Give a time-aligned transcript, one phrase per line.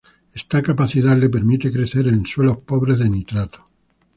[0.33, 3.63] Esta capacidad le permite crecer en suelos pobres de nitrato.